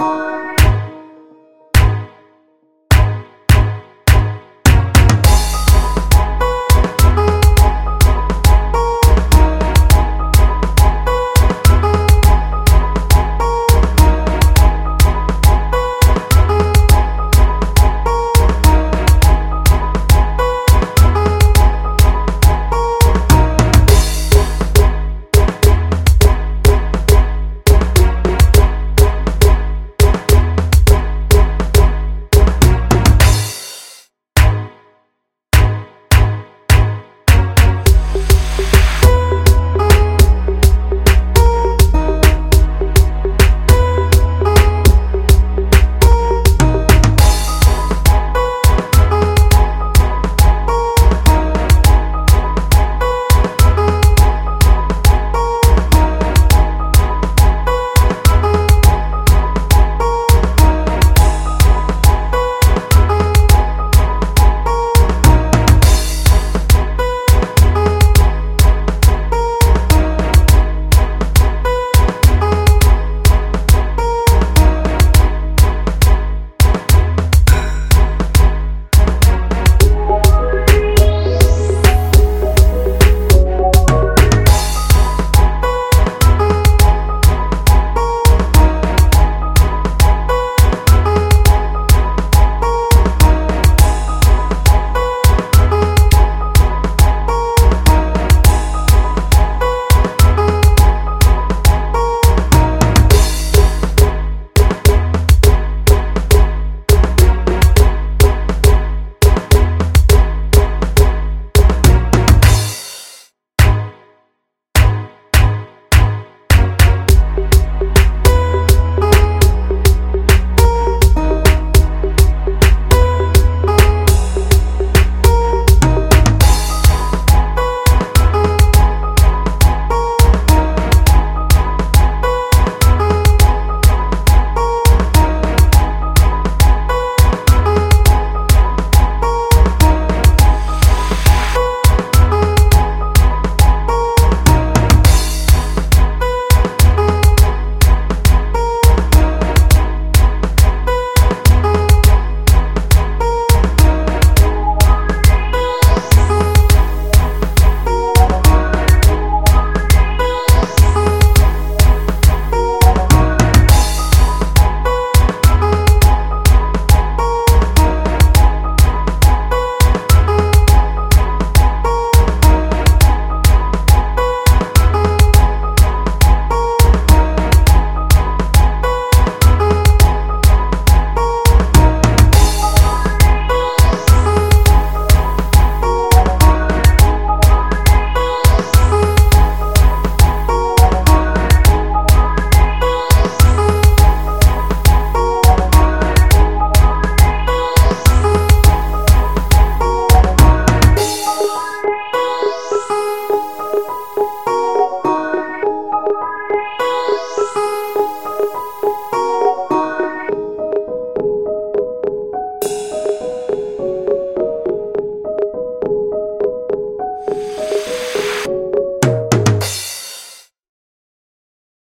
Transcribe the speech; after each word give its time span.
Mané. 0.00 0.43